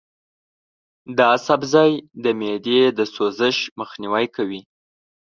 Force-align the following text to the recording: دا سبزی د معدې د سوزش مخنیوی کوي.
دا 1.17 1.31
سبزی 1.45 1.91
د 2.23 2.25
معدې 2.39 2.81
د 2.97 2.99
سوزش 3.15 3.57
مخنیوی 3.79 4.25
کوي. 4.35 4.61